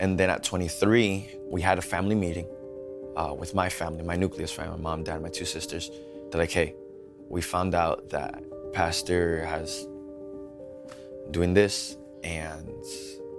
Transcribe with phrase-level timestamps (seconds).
[0.00, 2.46] And then at 23, we had a family meeting
[3.16, 5.90] uh, with my family, my nucleus family, my mom, dad, my two sisters.
[6.30, 6.74] They're like, hey,
[7.28, 8.42] we found out that
[8.72, 9.86] pastor has
[11.30, 12.82] doing this and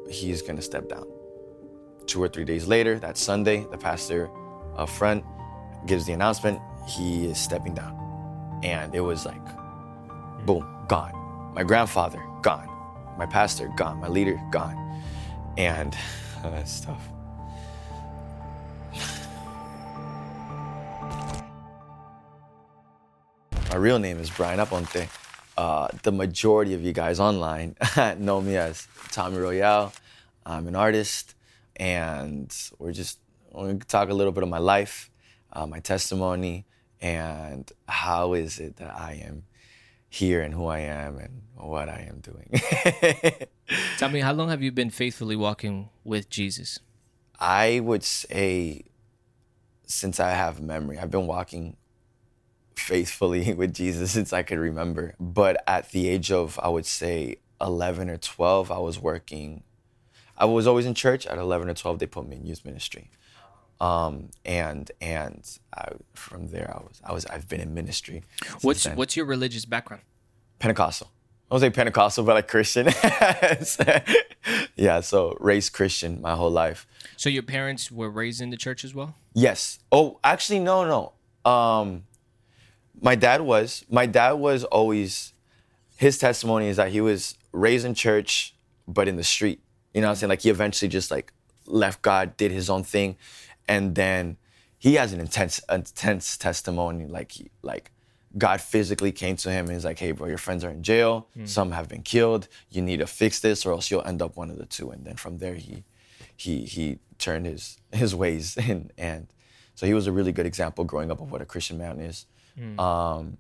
[0.08, 1.08] he's gonna step down.
[2.06, 4.30] Two or three days later, that Sunday, the pastor
[4.78, 5.26] up front
[5.88, 7.98] gives the announcement he is stepping down.
[8.64, 9.44] And it was like,
[10.46, 11.54] boom, gone.
[11.56, 12.68] My grandfather, gone.
[13.18, 14.00] My pastor, gone.
[14.00, 14.78] My leader, gone.
[15.58, 15.98] And
[16.50, 17.08] that's tough.
[23.70, 25.08] My real name is Brian Aponte.
[25.58, 27.76] Uh, the majority of you guys online
[28.18, 29.94] know me as Tommy Royale.
[30.46, 31.36] I'm an artist,
[31.76, 33.20] and we're just
[33.54, 35.10] gonna talk a little bit of my life,
[35.54, 36.66] uh, my testimony,
[37.00, 39.44] and how is it that I am
[40.12, 42.52] here and who I am and what I am doing.
[43.98, 46.80] Tell me, how long have you been faithfully walking with Jesus?
[47.40, 48.84] I would say
[49.86, 51.78] since I have memory, I've been walking
[52.76, 55.16] faithfully with Jesus since I could remember.
[55.18, 59.64] But at the age of, I would say, 11 or 12, I was working.
[60.38, 61.26] I was always in church.
[61.26, 63.12] At 11 or 12, they put me in youth ministry.
[63.82, 65.44] Um, and and
[65.76, 68.24] I, from there, I was I was I've been in ministry.
[68.62, 68.96] What's then.
[68.96, 70.04] what's your religious background?
[70.60, 71.10] Pentecostal.
[71.50, 72.88] I was a Pentecostal, but like Christian.
[74.76, 76.88] yeah, so raised Christian my whole life.
[77.18, 79.16] So your parents were raised in the church as well?
[79.34, 79.80] Yes.
[79.92, 81.52] Oh, actually, no, no.
[81.52, 82.04] Um,
[83.02, 83.84] my dad was.
[83.90, 85.34] My dad was always.
[85.98, 88.56] His testimony is that he was raised in church,
[88.88, 89.60] but in the street.
[89.94, 90.30] You know what I'm saying?
[90.30, 91.34] Like he eventually just like
[91.66, 93.18] left God, did his own thing,
[93.68, 94.38] and then
[94.78, 97.06] he has an intense, intense testimony.
[97.06, 97.92] Like he, like
[98.38, 101.28] God physically came to him and he's like, "Hey, bro, your friends are in jail.
[101.46, 102.48] Some have been killed.
[102.70, 104.90] You need to fix this, or else you'll end up one of the two.
[104.92, 105.84] And then from there, he
[106.36, 109.28] he he turned his his ways and and
[109.76, 112.26] so he was a really good example growing up of what a Christian man is.
[112.80, 113.38] Um,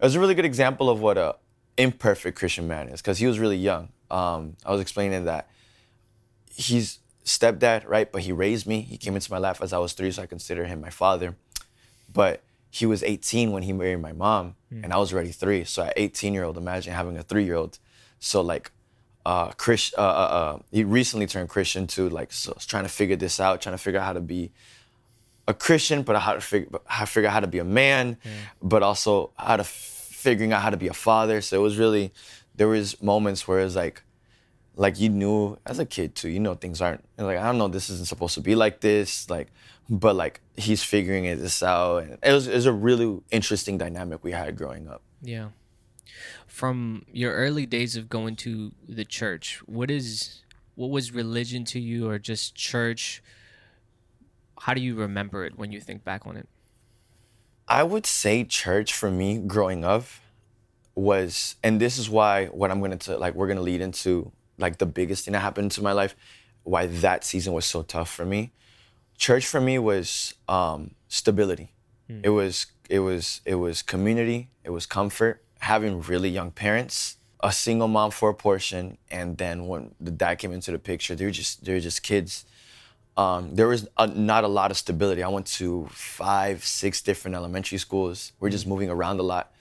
[0.00, 1.36] it was a really good example of what a
[1.76, 3.90] imperfect Christian man is because he was really young.
[4.10, 5.48] Um, I was explaining that
[6.50, 6.98] he's
[7.28, 8.10] stepdad, right?
[8.10, 8.80] But he raised me.
[8.80, 11.36] He came into my life as I was three, so I consider him my father.
[12.12, 15.64] But he was 18 when he married my mom, and I was already three.
[15.64, 17.78] So at 18 year old, imagine having a three year old.
[18.18, 18.70] So like,
[19.24, 22.08] uh, Chris, uh, uh, uh, he recently turned Christian too.
[22.08, 24.50] Like, so trying to figure this out, trying to figure out how to be
[25.46, 28.16] a Christian, but how to figure how to figure out how to be a man,
[28.62, 31.40] but also how to f- figuring out how to be a father.
[31.40, 32.12] So it was really
[32.54, 34.02] there was moments where it was like
[34.78, 37.66] like you knew as a kid too, you know things aren't like I don't know
[37.68, 39.48] this isn't supposed to be like this, like
[39.90, 43.76] but like he's figuring it this out, and it was it was a really interesting
[43.76, 45.02] dynamic we had growing up.
[45.20, 45.48] Yeah.
[46.46, 50.42] From your early days of going to the church, what is
[50.76, 53.20] what was religion to you or just church?
[54.60, 56.48] How do you remember it when you think back on it?
[57.66, 60.04] I would say church for me growing up
[60.94, 64.78] was, and this is why what I'm gonna t- like we're gonna lead into like
[64.78, 66.14] the biggest thing that happened to my life,
[66.64, 68.52] why that season was so tough for me.
[69.16, 71.72] Church for me was um, stability.
[72.22, 74.48] It was it was it was community.
[74.64, 75.42] It was comfort.
[75.60, 80.36] Having really young parents, a single mom for a portion, and then when the dad
[80.36, 82.44] came into the picture, they were just they were just kids
[83.18, 85.24] um, there was a, not a lot of stability.
[85.24, 88.32] I went to five, six different elementary schools.
[88.38, 89.52] We're just moving around a lot.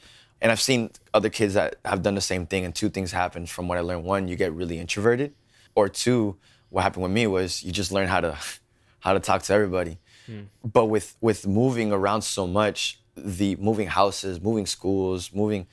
[0.42, 3.46] And I've seen other kids that have done the same thing, and two things happen
[3.48, 4.04] from what I learned.
[4.04, 5.34] One, you get really introverted,
[5.76, 6.38] or two,
[6.70, 8.38] what happened with me was you just learn how to
[9.00, 10.00] how to talk to everybody.
[10.64, 15.68] But with with moving around so much, the moving houses, moving schools, moving,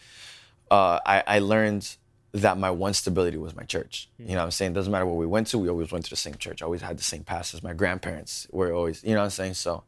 [0.70, 1.96] uh, I, I learned
[2.32, 4.08] that my one stability was my church.
[4.18, 4.72] You know what I'm saying?
[4.72, 6.62] It Doesn't matter where we went to, we always went to the same church.
[6.62, 7.62] I always had the same pastors.
[7.62, 9.54] My grandparents were always, you know what I'm saying?
[9.54, 9.84] So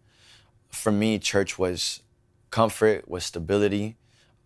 [0.70, 2.02] for me, church was
[2.50, 3.96] comfort, was stability,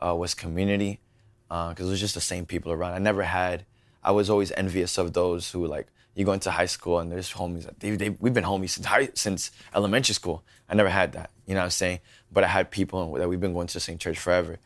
[0.05, 1.01] uh, was community,
[1.49, 2.93] because it was just the same people around.
[2.95, 3.65] I never had,
[4.03, 7.33] I was always envious of those who like, you go into high school and there's
[7.33, 10.43] homies they, they, we've been homies since high, since elementary school.
[10.69, 12.01] I never had that, you know what I'm saying?
[12.33, 14.59] But I had people that we've been going to the same church forever.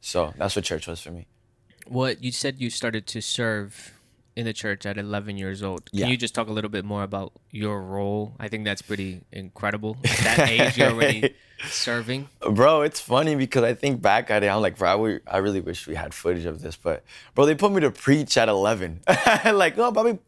[0.00, 1.26] So that's what church was for me.
[1.86, 3.99] What you said you started to serve
[4.36, 5.90] in the church at 11 years old.
[5.90, 6.06] Can Yeah.
[6.06, 8.34] you just talk a little bit more about your role?
[8.38, 9.96] I think that's pretty incredible.
[10.04, 11.34] At that age, you're already
[11.68, 12.28] serving.
[12.40, 15.86] Bro, it's funny because I think back at it, I'm like, bro, I, really wish
[15.86, 17.04] we had footage of this, but
[17.34, 19.00] bro, they put me to preach at 11.
[19.52, 20.18] like, no, papi,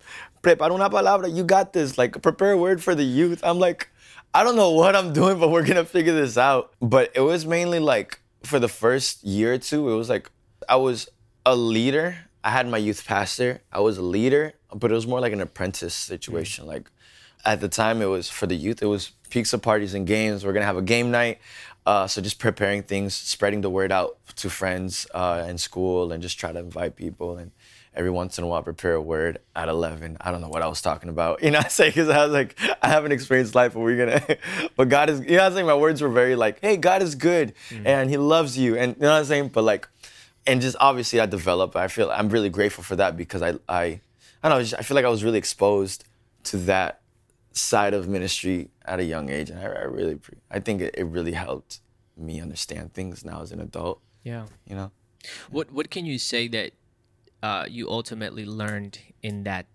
[0.43, 1.97] prepara una palabra, you got this.
[1.97, 3.41] Like, prepare a word for the youth.
[3.45, 3.89] I'm like,
[4.35, 6.73] I don't know what I'm doing, but we're gonna figure this out.
[6.81, 10.31] But it was mainly like, for the first year or two, it was like,
[10.69, 11.09] I was
[11.47, 12.17] a leader.
[12.45, 13.61] I had my youth pastor.
[13.73, 16.67] I was a leader, but it was more like an apprentice situation.
[16.67, 16.91] Like,
[17.45, 18.83] at the time it was for the youth.
[18.83, 20.45] It was pizza parties and games.
[20.45, 21.39] We're gonna have a game night.
[21.85, 26.23] Uh, so just preparing things, spreading the word out to friends uh, in school, and
[26.23, 27.37] just try to invite people.
[27.37, 27.51] And
[27.95, 30.17] every once in a while, prepare a word at 11.
[30.21, 31.43] I don't know what I was talking about.
[31.43, 31.89] You know what I say?
[31.89, 34.39] Because I was like, I haven't experienced life, but we're gonna.
[34.77, 35.21] but God is.
[35.21, 35.67] You know what I'm saying?
[35.67, 37.87] My words were very like, Hey, God is good, mm-hmm.
[37.87, 39.49] and He loves you, and you know what I'm saying.
[39.49, 39.89] But like,
[40.47, 41.77] and just obviously, I developed.
[41.77, 44.01] I feel I'm really grateful for that because I I
[44.43, 44.63] I don't know.
[44.63, 46.05] Just, I feel like I was really exposed
[46.45, 47.01] to that
[47.53, 50.19] side of ministry at a young age, and I, I really,
[50.51, 51.81] I think it, it really helped
[52.17, 54.01] me understand things now as an adult.
[54.25, 54.91] Yeah, you know.
[55.51, 56.73] What What can you say that
[57.43, 59.67] uh, you ultimately learned in that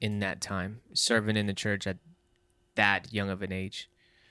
[0.00, 1.98] in that time serving in the church at
[2.74, 3.90] that young of an age?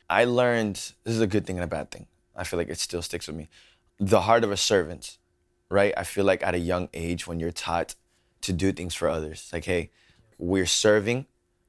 [0.09, 2.07] I learned this is a good thing and a bad thing.
[2.35, 3.49] I feel like it still sticks with me.
[3.99, 5.17] The heart of a servant,
[5.69, 5.93] right?
[5.97, 7.95] I feel like at a young age when you're taught
[8.41, 9.91] to do things for others, like hey,
[10.37, 11.25] we're serving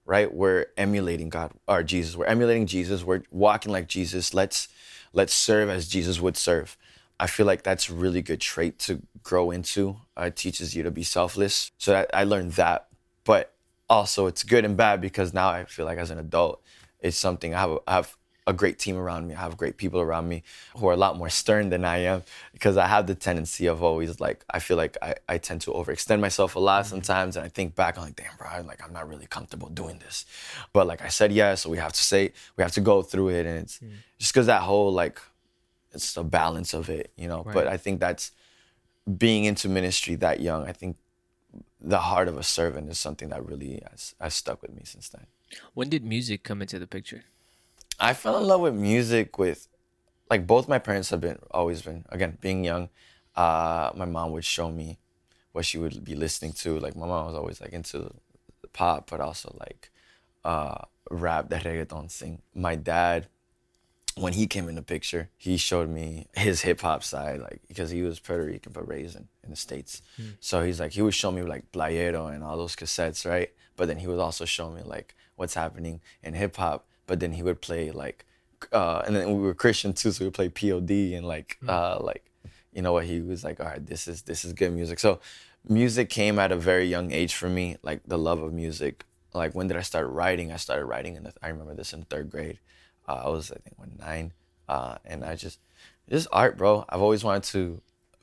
[0.06, 0.32] right?
[0.32, 2.16] We're emulating God or Jesus.
[2.16, 3.04] We're emulating Jesus.
[3.04, 4.34] We're walking like Jesus.
[4.34, 4.68] Let's
[5.12, 6.76] let's serve as Jesus would serve.
[7.18, 9.96] I feel like that's a really good trait to grow into.
[10.18, 11.70] Uh, it teaches you to be selfless.
[11.78, 12.88] So that, I learned that.
[13.24, 13.54] But
[13.88, 16.60] also, it's good and bad because now I feel like as an adult,
[17.00, 19.34] it's something I have, I have a great team around me.
[19.34, 20.42] I have great people around me
[20.76, 23.82] who are a lot more stern than I am because I have the tendency of
[23.82, 26.90] always like I feel like I, I tend to overextend myself a lot mm-hmm.
[26.90, 29.68] sometimes and I think back I'm like damn bro I'm like I'm not really comfortable
[29.70, 30.26] doing this
[30.72, 33.28] but like I said yes so we have to say we have to go through
[33.28, 33.94] it and it's mm-hmm.
[34.18, 35.20] just because that whole like
[35.92, 37.54] it's the balance of it you know right.
[37.54, 38.32] but I think that's
[39.18, 40.96] being into ministry that young I think
[41.80, 45.10] the heart of a servant is something that really has, has stuck with me since
[45.10, 45.26] then.
[45.74, 47.24] When did music come into the picture?
[47.98, 49.68] I fell in love with music with,
[50.30, 52.88] like both my parents have been always been again being young.
[53.36, 54.98] Uh, my mom would show me
[55.52, 56.78] what she would be listening to.
[56.78, 58.10] Like my mom was always like into
[58.72, 59.90] pop, but also like
[60.44, 62.42] uh, rap, that reggaeton thing.
[62.54, 63.28] My dad,
[64.16, 67.90] when he came in the picture, he showed me his hip hop side, like because
[67.90, 70.02] he was Puerto Rican but raised in, in the states.
[70.20, 70.36] Mm.
[70.40, 73.50] So he's like he would show me like Playero and all those cassettes, right?
[73.76, 77.32] But then he would also show me like what's happening in hip hop but then
[77.32, 78.24] he would play like
[78.72, 81.68] uh, and then we were Christian too, so we would play POD and like mm.
[81.68, 82.24] uh, like
[82.72, 84.98] you know what he was like, all right, this is this is good music.
[84.98, 85.20] So
[85.68, 89.04] music came at a very young age for me, like the love of music.
[89.32, 90.52] Like when did I start writing?
[90.52, 92.58] I started writing in the, I remember this in third grade.
[93.08, 94.32] Uh, I was I think when nine,
[94.68, 95.58] uh, and I just
[96.08, 96.84] just art, bro.
[96.88, 97.80] I've always wanted to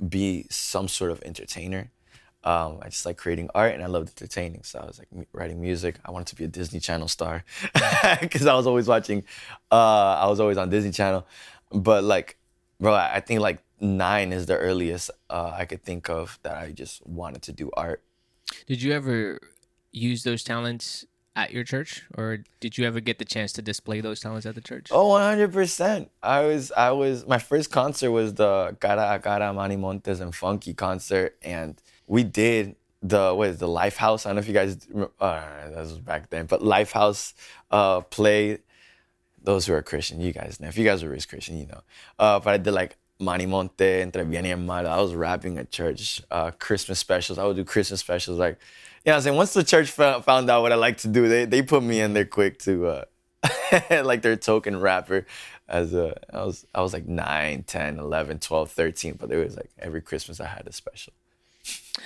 [0.07, 1.91] be some sort of entertainer.
[2.43, 4.63] Um, I just like creating art and I loved entertaining.
[4.63, 5.97] So I was like writing music.
[6.03, 7.43] I wanted to be a Disney Channel star
[8.21, 9.23] because I was always watching.
[9.71, 11.25] Uh, I was always on Disney Channel,
[11.71, 12.37] but like,
[12.79, 16.71] bro, I think like nine is the earliest uh, I could think of that I
[16.71, 18.01] just wanted to do art.
[18.67, 19.39] Did you ever
[19.91, 21.05] use those talents
[21.35, 24.53] at your church or did you ever get the chance to display those talents at
[24.53, 29.19] the church oh 100% i was i was my first concert was the cara a
[29.19, 31.81] cara manny montes and funky concert and
[32.11, 34.25] we did the what is the Lifehouse?
[34.25, 37.33] I don't know if you guys uh, that was back then, but Lifehouse
[37.71, 38.59] uh, play.
[39.43, 40.67] Those who are Christian, you guys know.
[40.67, 41.81] If you guys were raised Christian, you know.
[42.19, 44.85] Uh, but I did like Manny Monte, Entre Bien y Mal.
[44.85, 46.21] I was rapping at church.
[46.29, 47.39] Uh, Christmas specials.
[47.39, 48.37] I would do Christmas specials.
[48.37, 48.59] Like,
[49.05, 51.45] you know, I'm saying once the church found out what I like to do, they
[51.45, 53.05] they put me in there quick to uh,
[54.03, 55.25] like their token rapper.
[55.69, 59.55] As a, I was I was like 9, 10, 11, 12, 13, but it was
[59.55, 61.13] like every Christmas I had a special.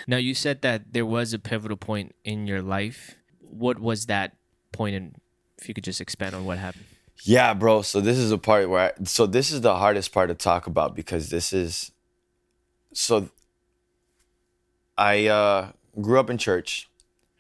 [0.08, 3.16] Now you said that there was a pivotal point in your life.
[3.40, 4.36] What was that
[4.72, 5.16] point and
[5.58, 6.86] if you could just expand on what happened?
[7.24, 7.82] Yeah, bro.
[7.82, 10.68] So this is a part where I, so this is the hardest part to talk
[10.68, 11.92] about because this is
[12.94, 13.30] so
[14.98, 16.90] I uh, grew up in church.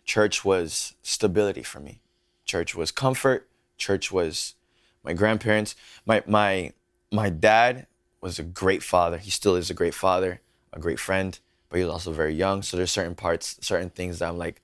[0.05, 2.01] Church was stability for me.
[2.45, 3.49] Church was comfort.
[3.77, 4.55] Church was
[5.03, 5.75] my grandparents.
[6.05, 6.73] My my
[7.11, 7.87] my dad
[8.21, 9.17] was a great father.
[9.17, 10.41] He still is a great father,
[10.73, 11.37] a great friend
[11.69, 12.61] but he was also very young.
[12.61, 14.61] So there's certain parts, certain things that I'm like,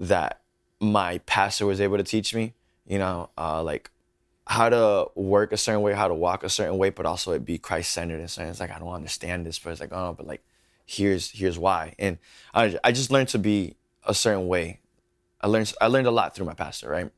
[0.00, 0.40] that
[0.80, 2.54] my pastor was able to teach me,
[2.86, 3.90] you know, uh, like
[4.46, 7.44] how to work a certain way, how to walk a certain way, but also it
[7.44, 10.14] be Christ centered and so it's like I don't understand this, but it's like oh,
[10.16, 10.42] but like
[10.86, 12.18] here's here's why, and
[12.52, 14.80] I I just learned to be a certain way.
[15.40, 17.10] I learned I learned a lot through my pastor, right?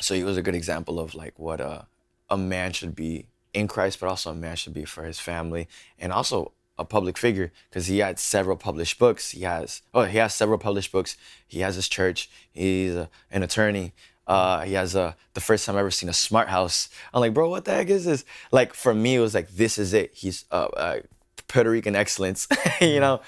[0.00, 1.86] So he was a good example of like what a
[2.28, 5.68] a man should be in Christ, but also a man should be for his family,
[5.98, 6.52] and also
[6.82, 9.30] a public figure because he had several published books.
[9.30, 11.16] He has oh he has several published books.
[11.46, 12.28] He has his church.
[12.52, 13.92] He's a, an attorney.
[14.26, 16.88] Uh, he has a the first time I ever seen a smart house.
[17.12, 18.24] I'm like, bro, what the heck is this?
[18.50, 20.12] Like for me, it was like this is it.
[20.14, 21.00] He's uh, uh,
[21.48, 22.46] Puerto Rican excellence,
[22.80, 23.20] you know.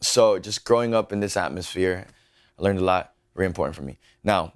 [0.00, 2.06] So just growing up in this atmosphere,
[2.58, 3.14] I learned a lot.
[3.34, 3.98] Very important for me.
[4.22, 4.52] Now,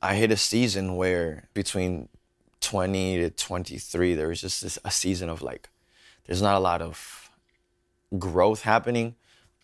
[0.00, 2.08] I hit a season where between
[2.60, 5.68] 20 to 23, there was just this, a season of like,
[6.24, 7.23] there's not a lot of
[8.18, 9.14] growth happening.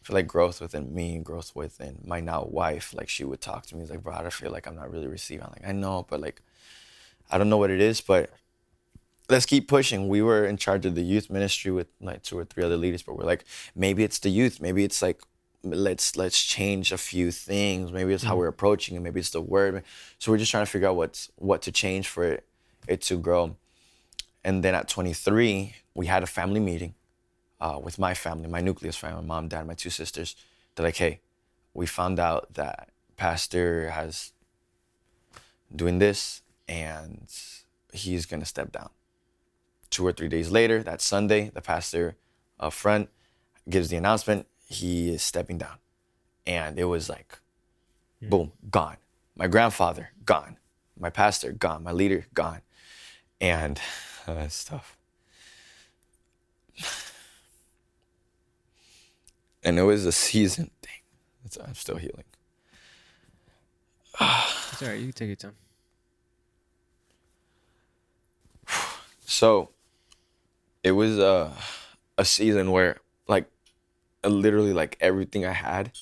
[0.01, 2.95] I feel like growth within me, growth within my now wife.
[2.95, 5.45] Like she would talk to me, like, bro, I feel like I'm not really receiving.
[5.45, 6.43] I'm like, I know, but like,
[7.31, 8.31] I don't know what it is, but
[9.29, 10.09] let's keep pushing.
[10.09, 13.03] We were in charge of the youth ministry with like two or three other leaders,
[13.03, 14.61] but we're like, maybe it's the youth.
[14.61, 15.23] Maybe it's like,
[15.63, 17.93] let's let's change a few things.
[17.93, 18.39] Maybe it's how mm-hmm.
[18.41, 19.01] we're approaching it.
[19.01, 19.85] Maybe it's the word.
[20.19, 22.47] So we're just trying to figure out what's what to change for it,
[22.89, 23.57] it to grow.
[24.43, 26.95] And then at 23, we had a family meeting
[27.61, 30.37] uh, with my family, my nucleus family, my mom, dad, my two sisters.
[30.75, 31.21] They're like, hey,
[31.75, 34.33] we found out that pastor has
[35.75, 37.27] doing this and
[37.93, 38.91] he's gonna step down
[39.91, 42.17] two or three days later, that Sunday, the pastor
[42.59, 43.11] up front
[43.69, 45.77] gives the announcement he is stepping down.
[46.47, 47.39] And it was like,
[48.23, 48.97] boom, gone.
[49.37, 50.57] My grandfather, gone.
[50.99, 51.83] My pastor, gone.
[51.83, 52.63] My leader, gone.
[53.41, 53.81] And
[54.27, 54.97] uh, stuff.
[59.63, 61.03] And it was a season thing.
[61.45, 62.25] It's, I'm still healing.
[64.21, 64.99] It's all right.
[64.99, 65.57] You can take your time.
[69.25, 69.71] So
[70.83, 71.53] it was a
[72.19, 72.99] a season where
[73.29, 73.47] like
[74.25, 75.93] literally like everything I had,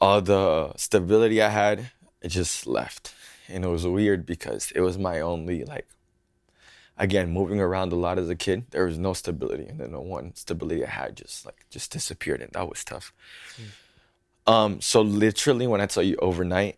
[0.00, 1.90] all the stability I had,
[2.22, 3.14] it just left.
[3.48, 5.88] And it was weird because it was my only like
[7.00, 9.64] again, moving around a lot as a kid, there was no stability.
[9.66, 13.12] And then the one stability I had just like just disappeared and that was tough.
[14.46, 16.76] Um, so literally when I tell you overnight,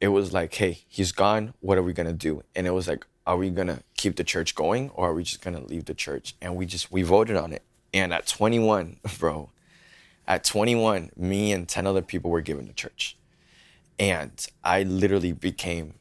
[0.00, 1.54] it was like, hey, he's gone.
[1.60, 2.42] What are we gonna do?
[2.54, 5.40] And it was like, are we gonna keep the church going or are we just
[5.40, 6.34] gonna leave the church?
[6.42, 7.62] And we just we voted on it.
[7.94, 9.50] And at 21, bro,
[10.26, 13.16] at 21, me and 10 other people were given the church.
[14.00, 15.94] And I literally became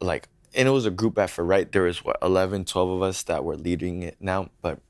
[0.00, 1.70] like and it was a group effort, right?
[1.70, 4.80] There was what 11, 12 of us that were leading it now, but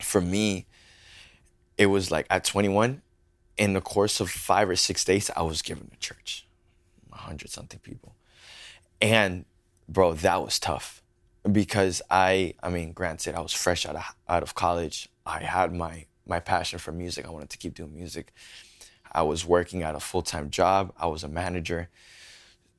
[0.00, 0.66] for me,
[1.76, 3.02] it was like at 21,
[3.56, 6.46] in the course of five or six days, I was given the church,
[7.12, 8.14] a hundred something people,
[9.00, 9.44] and
[9.88, 11.02] bro, that was tough
[11.50, 15.08] because I, I mean, granted, I was fresh out of out of college.
[15.26, 17.26] I had my my passion for music.
[17.26, 18.32] I wanted to keep doing music.
[19.12, 20.92] I was working at a full time job.
[20.98, 21.88] I was a manager.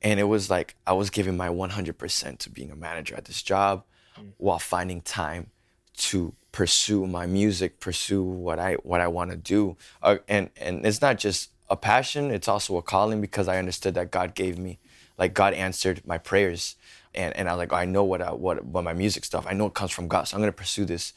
[0.02, 3.42] And it was like I was giving my 100% to being a manager at this
[3.42, 3.84] job
[4.38, 5.52] while finding time
[5.98, 9.78] to pursue my music, pursue what I what I want to do.
[10.02, 13.94] Uh, and and it's not just a passion, it's also a calling because I understood
[13.94, 14.80] that God gave me
[15.18, 16.76] like God answered my prayers.
[17.14, 19.46] And and I was like, I know what I, what what my music stuff.
[19.48, 20.28] I know it comes from God.
[20.28, 21.14] So I'm going to pursue this.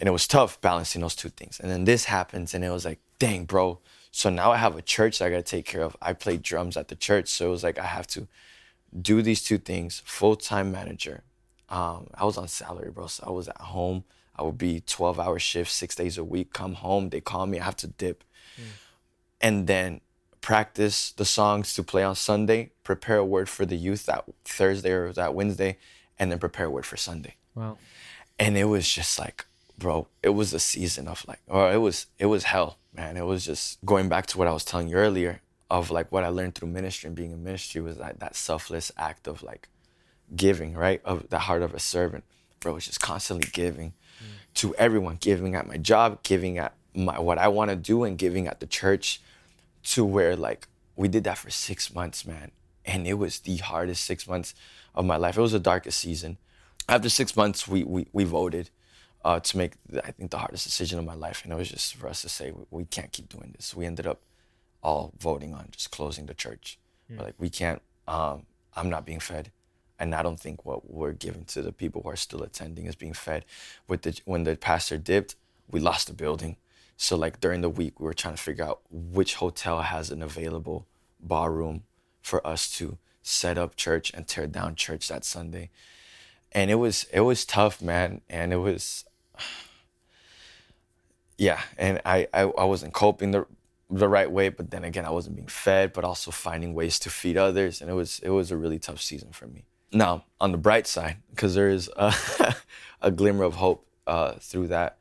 [0.00, 1.58] And it was tough balancing those two things.
[1.58, 3.80] And then this happens and it was like, dang, bro,
[4.18, 5.96] so now I have a church that I got to take care of.
[6.02, 7.28] I play drums at the church.
[7.28, 8.26] So it was like I have to
[9.10, 11.22] do these two things full time manager.
[11.68, 13.06] Um, I was on salary, bro.
[13.06, 14.02] So I was at home.
[14.34, 16.52] I would be 12 hour shifts, six days a week.
[16.52, 17.60] Come home, they call me.
[17.60, 18.24] I have to dip.
[19.40, 20.00] And then
[20.40, 24.90] practice the songs to play on Sunday, prepare a word for the youth that Thursday
[24.90, 25.78] or that Wednesday,
[26.18, 27.78] and then prepare a word for Sunday Wow.
[28.38, 29.46] and it was just like
[29.78, 33.24] bro it was a season of like or it was it was hell man it
[33.24, 35.40] was just going back to what i was telling you earlier
[35.70, 38.90] of like what i learned through ministry and being in ministry was that that selfless
[38.96, 39.68] act of like
[40.34, 41.00] giving right?
[41.04, 42.24] Of the heart of a servant.
[42.60, 43.94] Bro it's just constantly giving
[44.54, 48.18] to everyone giving at my job giving at my what i want to do and
[48.18, 49.20] giving at the church
[49.84, 50.66] to where like
[50.96, 52.50] we did that for six months man.
[52.84, 54.54] And it was the hardest six months
[54.94, 55.36] of my life.
[55.36, 56.38] It was the darkest season.
[56.88, 58.70] After six months we we, we voted
[59.28, 61.94] uh, to make I think the hardest decision of my life, and it was just
[61.96, 63.74] for us to say we, we can't keep doing this.
[63.74, 64.22] We ended up
[64.82, 66.78] all voting on just closing the church.
[67.10, 67.82] We're like we can't.
[68.06, 69.50] Um, I'm not being fed,
[69.98, 72.94] and I don't think what we're giving to the people who are still attending is
[72.94, 73.44] being fed.
[73.86, 75.36] With the when the pastor dipped,
[75.70, 76.56] we lost the building.
[76.96, 80.22] So like during the week, we were trying to figure out which hotel has an
[80.22, 80.86] available
[81.20, 81.82] ballroom
[82.22, 85.68] for us to set up church and tear down church that Sunday
[86.52, 89.04] and it was it was tough man and it was
[91.38, 93.46] yeah and I, I i wasn't coping the
[93.90, 97.10] the right way but then again i wasn't being fed but also finding ways to
[97.10, 99.64] feed others and it was it was a really tough season for me.
[99.92, 102.14] Now on the bright side because there is a,
[103.02, 104.98] a glimmer of hope uh, through that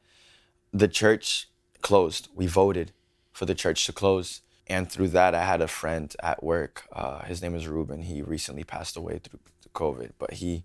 [0.74, 1.50] the church
[1.82, 2.30] closed.
[2.36, 2.92] We voted
[3.32, 7.24] for the church to close and through that i had a friend at work uh,
[7.26, 8.04] his name is ruben.
[8.04, 9.40] He recently passed away through
[9.74, 10.64] covid but he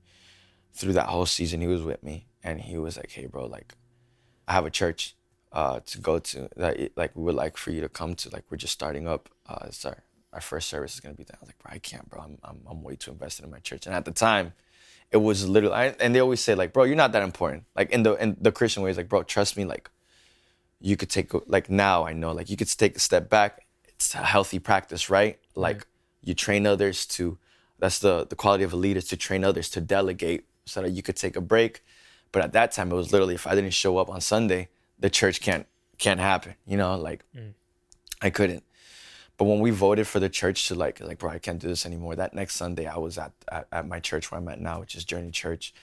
[0.72, 3.74] through that whole season he was with me and he was like hey bro like
[4.48, 5.14] i have a church
[5.52, 8.44] uh to go to that like we would like for you to come to like
[8.50, 11.36] we're just starting up uh it's our our first service is gonna be that.
[11.36, 12.20] I was like, bro, I can't, bro.
[12.20, 13.86] I'm I'm, I'm way too invested in my church.
[13.86, 14.54] And at the time,
[15.10, 15.74] it was literally.
[15.74, 17.64] I, and they always say like, bro, you're not that important.
[17.76, 19.64] Like in the in the Christian way, it's like, bro, trust me.
[19.64, 19.90] Like,
[20.80, 23.66] you could take like now I know like you could take a step back.
[23.86, 25.38] It's a healthy practice, right?
[25.54, 25.86] Like
[26.22, 27.38] you train others to.
[27.78, 30.90] That's the the quality of a leader is to train others to delegate so that
[30.90, 31.82] you could take a break.
[32.32, 35.10] But at that time, it was literally if I didn't show up on Sunday, the
[35.10, 35.66] church can't
[35.98, 36.54] can't happen.
[36.66, 37.52] You know, like mm.
[38.20, 38.64] I couldn't.
[39.36, 41.86] But when we voted for the church to like like bro, I can't do this
[41.86, 42.16] anymore.
[42.16, 44.94] That next Sunday, I was at at, at my church where I'm at now, which
[44.94, 45.74] is Journey Church.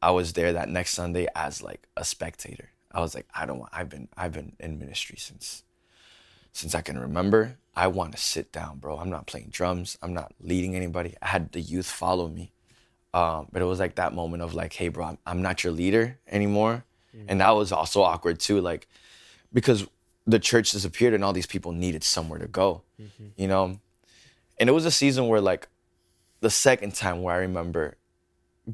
[0.00, 2.70] I was there that next Sunday as like a spectator.
[2.90, 3.70] I was like, I don't want.
[3.72, 5.62] I've been I've been in ministry since
[6.52, 7.58] since I can remember.
[7.74, 8.98] I want to sit down, bro.
[8.98, 9.96] I'm not playing drums.
[10.02, 11.14] I'm not leading anybody.
[11.22, 12.51] I had the youth follow me.
[13.14, 15.72] Um, but it was like that moment of like, hey, bro, I'm, I'm not your
[15.72, 16.84] leader anymore.
[17.28, 18.88] And that was also awkward too, like,
[19.52, 19.86] because
[20.26, 22.82] the church disappeared and all these people needed somewhere to go,
[23.36, 23.78] you know?
[24.58, 25.68] And it was a season where, like,
[26.40, 27.96] the second time where I remember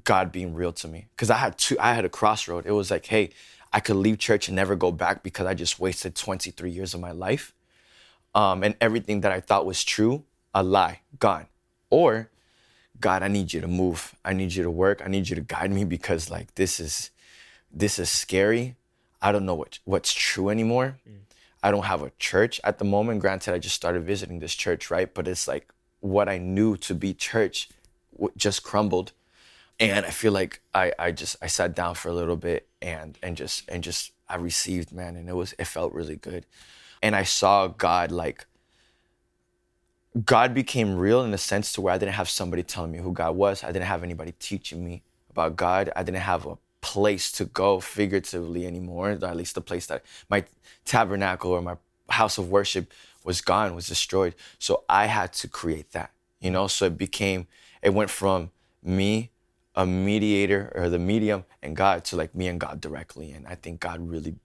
[0.04, 2.64] God being real to me, because I had two, I had a crossroad.
[2.66, 3.30] It was like, hey,
[3.72, 7.00] I could leave church and never go back because I just wasted 23 years of
[7.00, 7.54] my life
[8.34, 11.46] um, and everything that I thought was true, a lie, gone.
[11.90, 12.30] Or,
[13.00, 14.14] God, I need you to move.
[14.24, 15.02] I need you to work.
[15.04, 17.10] I need you to guide me because like this is
[17.72, 18.76] this is scary.
[19.20, 20.98] I don't know what what's true anymore.
[21.08, 21.18] Mm.
[21.62, 23.20] I don't have a church at the moment.
[23.20, 25.12] Granted, I just started visiting this church, right?
[25.12, 25.68] But it's like
[26.00, 27.68] what I knew to be church
[28.36, 29.12] just crumbled,
[29.78, 33.18] and I feel like I I just I sat down for a little bit and
[33.22, 36.46] and just and just I received, man, and it was it felt really good,
[37.02, 38.46] and I saw God like
[40.24, 43.12] God became real in the sense to where I didn't have somebody telling me who
[43.12, 43.62] God was.
[43.62, 45.92] I didn't have anybody teaching me about God.
[45.94, 50.04] I didn't have a place to go figuratively anymore, or at least the place that
[50.28, 50.44] my
[50.84, 51.76] tabernacle or my
[52.08, 52.92] house of worship
[53.24, 54.34] was gone, was destroyed.
[54.58, 56.10] So I had to create that,
[56.40, 56.66] you know?
[56.66, 57.46] So it became,
[57.82, 58.50] it went from
[58.82, 59.30] me,
[59.74, 63.30] a mediator or the medium, and God to like me and God directly.
[63.30, 64.36] And I think God really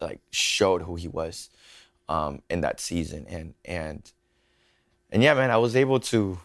[0.00, 1.50] like showed who he was
[2.08, 3.26] um, in that season.
[3.28, 4.10] And, and,
[5.12, 6.38] and yeah, man, I was able to,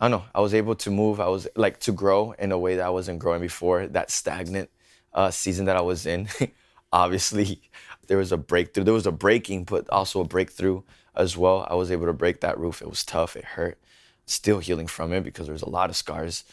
[0.00, 1.20] I don't know, I was able to move.
[1.20, 3.86] I was like to grow in a way that I wasn't growing before.
[3.86, 4.70] That stagnant
[5.12, 6.28] uh, season that I was in,
[6.92, 7.60] obviously,
[8.06, 8.84] there was a breakthrough.
[8.84, 10.82] There was a breaking, but also a breakthrough
[11.14, 11.66] as well.
[11.68, 12.80] I was able to break that roof.
[12.80, 13.36] It was tough.
[13.36, 13.78] It hurt.
[14.26, 16.44] Still healing from it because there's a lot of scars.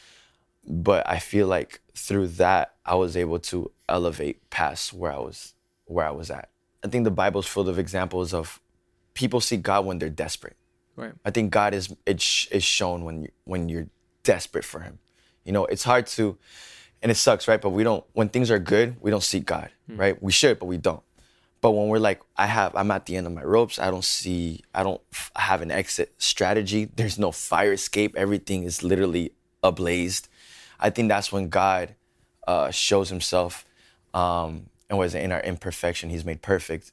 [0.67, 5.53] But I feel like through that, I was able to elevate past where I was,
[5.85, 6.49] where I was at.
[6.83, 8.59] I think the Bible's full of examples of
[9.13, 10.57] people seek God when they're desperate.
[10.97, 11.13] Right.
[11.23, 13.87] I think God is it sh- is shown when you when you're
[14.23, 14.99] desperate for Him.
[15.45, 16.37] You know, it's hard to,
[17.01, 17.61] and it sucks, right?
[17.61, 18.03] But we don't.
[18.13, 20.21] When things are good, we don't seek God, right?
[20.21, 21.03] We should, but we don't.
[21.61, 23.79] But when we're like, I have, I'm at the end of my ropes.
[23.79, 26.85] I don't see, I don't f- have an exit strategy.
[26.95, 28.15] There's no fire escape.
[28.15, 29.33] Everything is literally
[29.63, 30.27] ablazed.
[30.79, 31.95] I think that's when God
[32.47, 33.65] uh, shows Himself,
[34.13, 36.91] um, and was in our imperfection, He's made perfect.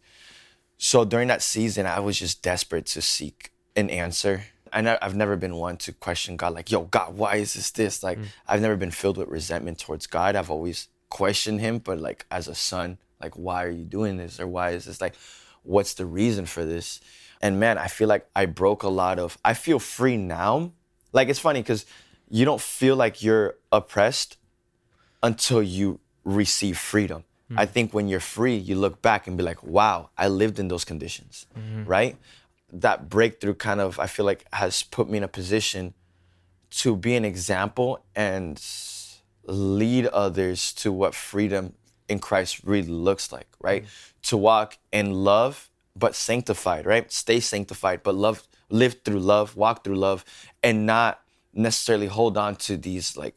[0.78, 4.44] So during that season, I was just desperate to seek an answer.
[4.72, 8.02] I I've never been one to question God, like, yo, God, why is this this?
[8.02, 8.26] Like, mm.
[8.48, 10.34] I've never been filled with resentment towards God.
[10.34, 14.40] I've always questioned Him, but like as a son, like, why are you doing this?
[14.40, 15.14] Or why is this like,
[15.62, 17.00] what's the reason for this?
[17.40, 20.72] And man, I feel like I broke a lot of, I feel free now.
[21.12, 21.86] Like, it's funny because
[22.28, 24.38] you don't feel like you're oppressed
[25.22, 27.24] until you receive freedom.
[27.50, 27.58] Mm.
[27.58, 30.68] I think when you're free, you look back and be like, wow, I lived in
[30.68, 31.84] those conditions, mm-hmm.
[31.84, 32.16] right?
[32.80, 35.94] That breakthrough kind of, I feel like, has put me in a position
[36.82, 38.60] to be an example and
[39.46, 41.74] lead others to what freedom
[42.08, 43.84] in Christ really looks like, right?
[44.30, 47.10] To walk in love, but sanctified, right?
[47.12, 50.24] Stay sanctified, but love, live through love, walk through love,
[50.62, 51.20] and not
[51.52, 53.36] necessarily hold on to these like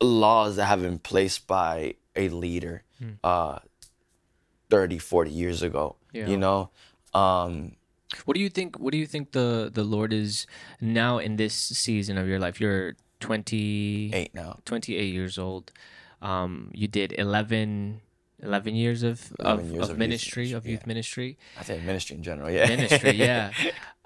[0.00, 2.82] laws that have been placed by a leader
[3.24, 3.58] uh
[4.70, 6.26] 30 40 years ago Yeah.
[6.28, 6.70] you know
[7.14, 7.76] um
[8.24, 8.78] What do you think?
[8.78, 10.46] What do you think the the Lord is
[10.80, 12.60] now in this season of your life?
[12.60, 15.72] You're 20, eight now 28 years old.
[16.20, 18.00] Um, you did 11,
[18.42, 20.86] 11 years of 11 of, years of, of youth ministry of youth yeah.
[20.86, 21.38] ministry.
[21.58, 23.52] i think ministry in general yeah Ministry, yeah.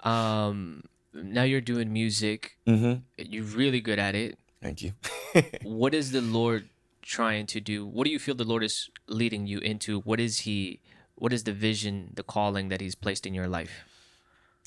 [0.03, 2.57] Um, now you're doing music.
[2.65, 4.37] hmm You're really good at it.
[4.61, 4.93] thank you
[5.63, 6.69] What is the Lord
[7.01, 7.85] trying to do?
[7.85, 9.99] What do you feel the Lord is leading you into?
[10.01, 10.79] What is He?
[11.15, 13.83] What is the vision, the calling that He's placed in your life?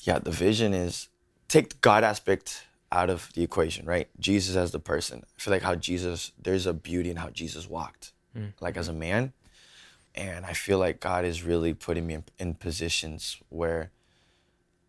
[0.03, 1.09] Yeah the vision is
[1.47, 4.07] take the god aspect out of the equation right?
[4.19, 5.23] Jesus as the person.
[5.35, 8.47] I feel like how jesus there's a beauty in how jesus walked hmm.
[8.61, 9.33] like as a man.
[10.15, 13.91] And i feel like god is really putting me in, in positions where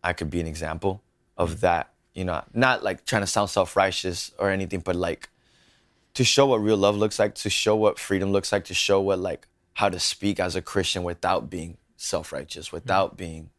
[0.03, 1.01] i could be an example
[1.37, 1.59] of hmm.
[1.61, 5.29] that You know, not like trying to sound self righteous or anything, but like
[6.13, 9.01] to show what real love looks like, to show what freedom looks like, to show
[9.01, 12.77] what like how to speak as a Christian without being self righteous, hmm.
[12.77, 13.49] without being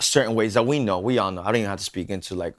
[0.00, 1.42] certain ways that we know, we all know.
[1.42, 2.54] I don't even have to speak into like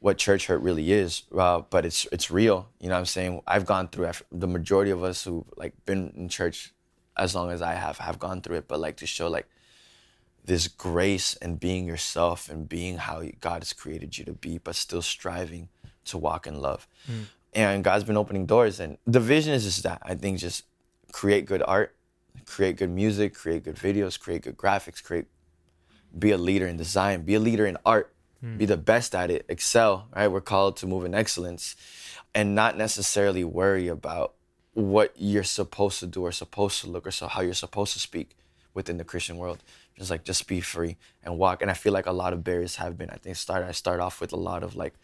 [0.00, 2.68] what church hurt really is, uh, but it's it's real.
[2.80, 3.42] You know what I'm saying?
[3.46, 4.22] I've gone through it.
[4.32, 6.72] The majority of us who like been in church
[7.16, 9.46] as long as I have have gone through it, but like to show like
[10.44, 14.74] this grace and being yourself and being how God has created you to be, but
[14.74, 15.68] still striving
[16.06, 16.88] to walk in love.
[17.10, 17.24] Mm.
[17.52, 18.80] And God's been opening doors.
[18.80, 20.64] And the vision is just that I think just
[21.12, 21.94] create good art,
[22.46, 25.26] create good music, create good videos, create good graphics, create
[26.18, 28.12] be a leader in design, be a leader in art,
[28.44, 28.58] mm.
[28.58, 30.28] be the best at it, excel, right?
[30.28, 31.76] We're called to move in excellence
[32.34, 34.34] and not necessarily worry about
[34.72, 37.98] what you're supposed to do or supposed to look or so how you're supposed to
[37.98, 38.36] speak
[38.74, 39.62] within the Christian world.
[39.98, 41.60] Just like just be free and walk.
[41.60, 43.10] And I feel like a lot of barriers have been.
[43.10, 44.94] I think start I start off with a lot of like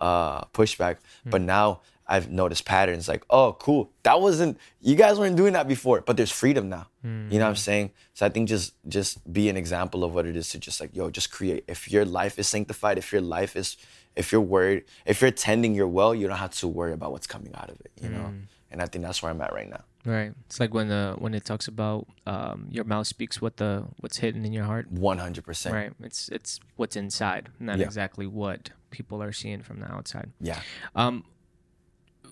[0.00, 1.30] uh pushback, mm.
[1.30, 3.90] but now I've noticed patterns like, oh, cool.
[4.04, 6.86] That wasn't you guys weren't doing that before, but there's freedom now.
[7.04, 7.32] Mm.
[7.32, 7.58] You know what I'm hmm.
[7.58, 7.90] saying?
[8.14, 10.94] So I think just just be an example of what it is to just like,
[10.94, 11.64] yo, just create.
[11.66, 13.76] If your life is sanctified, if your life is
[14.14, 17.26] if you're worried, if you're tending your well, you don't have to worry about what's
[17.26, 18.12] coming out of it, you mm.
[18.12, 18.24] know?
[18.24, 18.38] Hmm.
[18.70, 19.84] And I think that's where I'm at right now.
[20.06, 20.32] Right.
[20.46, 24.18] It's like when the when it talks about um, your mouth speaks what the what's
[24.18, 24.90] hidden in your heart.
[24.90, 25.74] One hundred percent.
[25.74, 25.92] Right.
[26.00, 27.84] It's it's what's inside, not yeah.
[27.84, 30.30] exactly what people are seeing from the outside.
[30.40, 30.60] Yeah.
[30.94, 31.24] Um,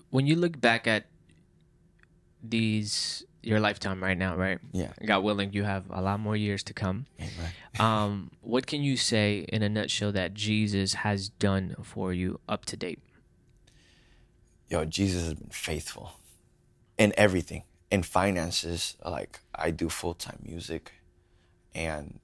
[0.09, 1.07] when you look back at
[2.41, 4.59] these your lifetime right now, right?
[4.71, 4.93] Yeah.
[5.05, 7.07] God willing, you have a lot more years to come.
[7.19, 7.51] Amen.
[7.79, 12.63] um, what can you say in a nutshell that Jesus has done for you up
[12.65, 12.99] to date?
[14.69, 16.13] Yo, Jesus has been faithful
[16.97, 17.63] in everything.
[17.91, 20.91] In finances, like I do full time music,
[21.73, 22.19] and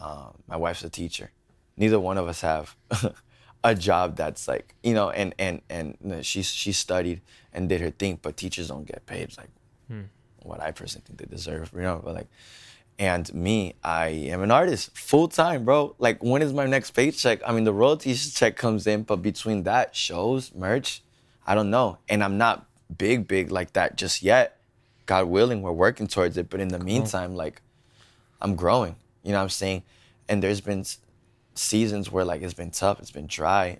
[0.00, 1.32] um, my wife's a teacher.
[1.76, 2.76] Neither one of us have
[3.64, 7.20] a job that's like you know and and and she she studied
[7.52, 9.50] and did her thing but teachers don't get paid like
[9.88, 10.02] hmm.
[10.42, 12.28] what i personally think they deserve you know but like
[13.00, 17.40] and me i am an artist full time bro like when is my next paycheck
[17.44, 21.02] i mean the royalties check comes in but between that shows merch
[21.44, 24.60] i don't know and i'm not big big like that just yet
[25.06, 27.60] god willing we're working towards it but in the meantime like
[28.40, 29.82] i'm growing you know what i'm saying
[30.28, 30.84] and there's been
[31.58, 33.78] seasons where like it's been tough, it's been dry,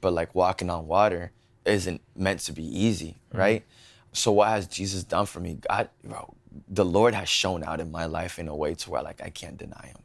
[0.00, 1.32] but like walking on water
[1.64, 3.38] isn't meant to be easy, mm-hmm.
[3.38, 3.64] right?
[4.12, 5.58] So what has Jesus done for me?
[5.68, 6.34] God, bro,
[6.68, 9.30] the Lord has shown out in my life in a way to where like I
[9.30, 9.98] can't deny Him.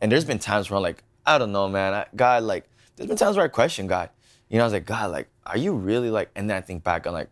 [0.00, 1.94] And there's been times where I'm like, I don't know, man.
[1.94, 4.10] I, God, like, there's been times where I question God.
[4.48, 6.30] You know, I was like, God, like, are you really like?
[6.36, 7.30] And then I think back, I'm like,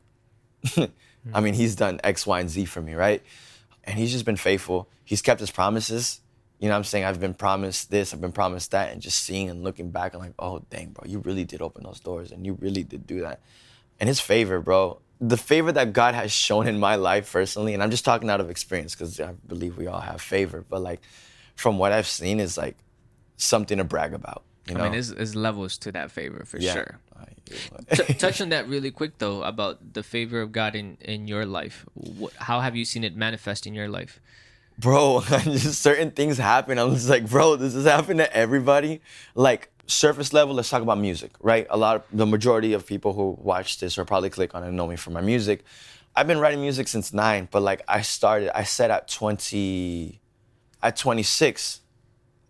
[1.35, 3.23] I mean, He's done X, Y, and Z for me, right?
[3.85, 4.89] And He's just been faithful.
[5.05, 6.21] He's kept His promises.
[6.59, 7.05] You know I'm saying?
[7.05, 10.21] I've been promised this, I've been promised that, and just seeing and looking back, I'm
[10.21, 13.21] like, oh, dang, bro, you really did open those doors and you really did do
[13.21, 13.41] that.
[14.01, 17.83] And his favor, bro, the favor that God has shown in my life personally, and
[17.83, 21.01] I'm just talking out of experience because I believe we all have favor, but like
[21.55, 22.77] from what I've seen is like
[23.37, 24.43] something to brag about.
[24.67, 24.81] You know?
[24.81, 26.73] I mean, there's, there's levels to that favor for yeah.
[26.73, 26.99] sure.
[27.93, 31.45] T- touch on that really quick though about the favor of God in in your
[31.45, 31.85] life.
[31.93, 34.19] What, how have you seen it manifest in your life?
[34.79, 36.79] bro, just certain things happen.
[36.79, 39.01] I'm just like, bro, this has happened to everybody.
[39.35, 41.67] Like surface level, let's talk about music, right?
[41.71, 44.73] A lot of the majority of people who watch this or probably click on it
[44.73, 45.65] know me for my music.
[46.17, 50.21] I've been writing music since nine, but like I started, I said at 20,
[50.83, 51.81] at 26,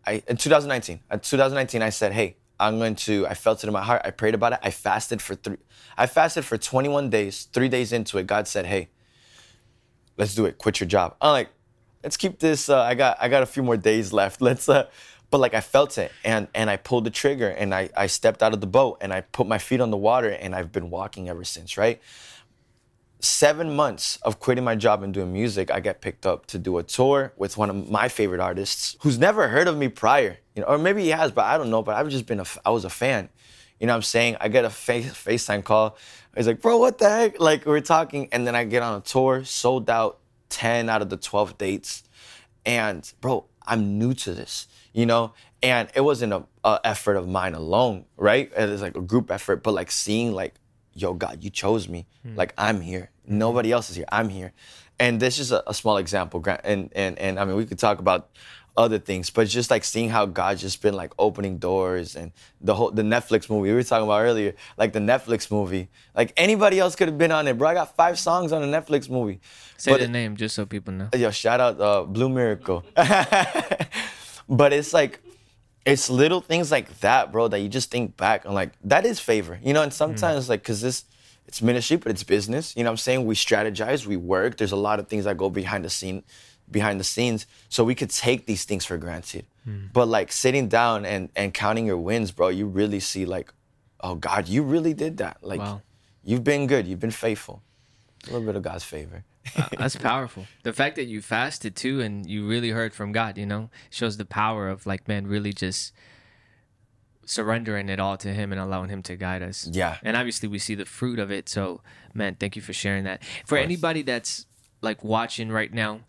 [0.07, 1.01] In 2019.
[1.11, 3.27] At 2019, I said, hey, I'm going to.
[3.27, 4.03] I felt it in my heart.
[4.05, 4.61] I prayed about it.
[4.63, 5.57] I fasted for three.
[5.97, 7.49] I fasted for 21 days.
[7.53, 8.89] Three days into it, God said, hey,
[10.17, 10.59] let's do it.
[10.59, 11.17] Quit your job.
[11.21, 11.49] I'm like,
[12.05, 12.69] let's keep this.
[12.69, 14.41] Uh, I got I got a few more days left.
[14.41, 14.69] Let's.
[14.69, 14.89] Uh,
[15.31, 18.43] but like I felt it, and and I pulled the trigger, and I I stepped
[18.43, 20.91] out of the boat, and I put my feet on the water, and I've been
[20.91, 21.77] walking ever since.
[21.77, 22.01] Right.
[23.25, 26.77] Seven months of quitting my job and doing music, I get picked up to do
[26.77, 30.61] a tour with one of my favorite artists, who's never heard of me prior, you
[30.61, 31.83] know, or maybe he has, but I don't know.
[31.83, 33.31] But I've just been a, I was a fan.
[33.81, 34.37] You know what I'm saying?
[34.43, 35.97] I get a face, FaceTime call.
[36.37, 37.41] He's like, bro, what the heck?
[37.41, 38.29] Like, we're talking.
[38.31, 40.19] And then I get on a tour, sold out
[40.51, 42.05] 10 out of the 12 dates.
[42.67, 45.33] And bro, I'm new to this, you know?
[45.63, 48.53] And it wasn't a, a effort of mine alone, right?
[48.55, 50.55] It was like a group effort, but like seeing like,
[50.95, 52.07] yo, God, you chose me.
[52.27, 52.37] Mm.
[52.37, 53.11] Like I'm here.
[53.27, 54.07] Nobody else is here.
[54.11, 54.53] I'm here.
[54.99, 56.43] And this is a, a small example.
[56.63, 58.31] And, and, and I mean, we could talk about
[58.77, 62.75] other things, but just like seeing how God's just been like opening doors and the
[62.75, 66.81] whole the Netflix movie we were talking about earlier, like the Netflix movie, like anybody
[66.81, 67.69] else could have been on it, bro.
[67.69, 69.41] I got five songs on a Netflix movie.
[69.77, 71.09] Say but, the name just so people know.
[71.15, 72.85] Yo, shout out uh, Blue Miracle.
[74.49, 75.21] but it's like
[75.85, 79.21] it's little things like that, bro, that you just think back and like that is
[79.21, 79.83] favor, you know.
[79.83, 79.97] And hmm.
[79.97, 81.05] sometimes like, cause this,
[81.47, 82.75] it's ministry, but it's business.
[82.77, 83.27] You know what I'm saying?
[83.27, 84.57] We strategize, we work.
[84.57, 86.25] There's a lot of things that go behind the scene,
[86.71, 89.45] behind the scenes, so we could take these things for granted.
[89.65, 89.87] Hmm.
[89.93, 93.53] But like sitting down and and counting your wins, bro, you really see like,
[94.01, 95.39] oh God, you really did that.
[95.43, 95.83] Like, Wow.
[96.23, 97.63] you've been good, you've been faithful.
[98.27, 99.25] A little bit of God's favor.
[99.57, 100.47] Uh, That's powerful.
[100.63, 104.17] The fact that you fasted too and you really heard from God, you know, shows
[104.17, 105.93] the power of like, man, really just
[107.27, 109.69] surrendering it all to Him and allowing Him to guide us.
[109.71, 109.99] Yeah.
[110.03, 111.49] And obviously, we see the fruit of it.
[111.49, 111.83] So,
[112.15, 113.23] man, thank you for sharing that.
[113.47, 114.47] For anybody that's
[114.81, 116.01] like watching right now,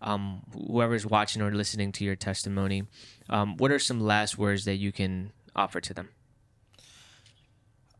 [0.00, 2.84] um, whoever's watching or listening to your testimony,
[3.28, 6.10] um, what are some last words that you can offer to them?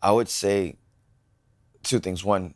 [0.03, 0.77] I would say
[1.83, 2.23] two things.
[2.23, 2.55] One,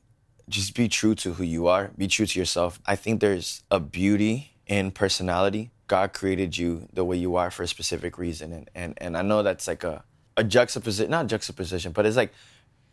[0.49, 2.81] just be true to who you are, be true to yourself.
[2.87, 5.71] I think there's a beauty in personality.
[5.87, 8.53] God created you the way you are for a specific reason.
[8.53, 10.05] And and, and I know that's like a,
[10.37, 12.33] a juxtaposition, not juxtaposition, but it's like,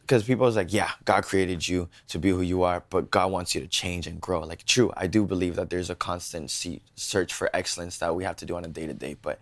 [0.01, 3.31] because people is like, yeah, God created you to be who you are, but God
[3.31, 4.41] wants you to change and grow.
[4.41, 6.51] Like, true, I do believe that there's a constant
[6.95, 9.39] search for excellence that we have to do on a day to day, but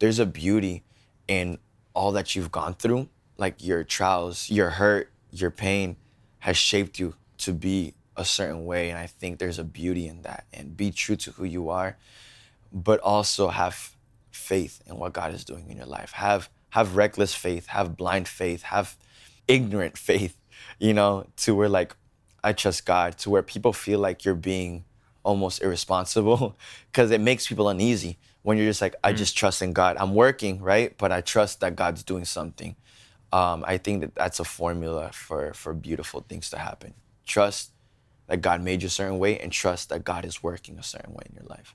[0.00, 0.84] there's a beauty
[1.28, 1.58] in
[1.94, 5.96] all that you've gone through, like your trials, your hurt, your pain
[6.40, 8.90] has shaped you to be a certain way.
[8.90, 10.44] And I think there's a beauty in that.
[10.52, 11.96] And be true to who you are,
[12.72, 13.96] but also have
[14.30, 16.12] faith in what God is doing in your life.
[16.12, 18.96] Have have reckless faith, have blind faith, have
[19.46, 20.36] ignorant faith,
[20.78, 21.94] you know, to where like
[22.44, 24.84] I trust God, to where people feel like you're being
[25.22, 26.56] almost irresponsible
[26.92, 29.96] because it makes people uneasy when you're just like, I just trust in God.
[29.98, 30.96] I'm working, right?
[30.98, 32.74] But I trust that God's doing something.
[33.32, 36.94] Um, I think that that's a formula for for beautiful things to happen.
[37.26, 37.72] Trust
[38.26, 41.12] that God made you a certain way and trust that God is working a certain
[41.12, 41.74] way in your life.